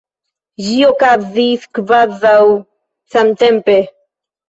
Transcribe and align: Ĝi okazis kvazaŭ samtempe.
Ĝi 0.67 0.77
okazis 0.87 1.69
kvazaŭ 1.81 2.35
samtempe. 3.15 3.81